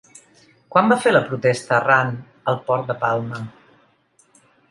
[0.75, 2.09] Quan va fer la protesta Arran
[2.53, 3.45] al port de Palma?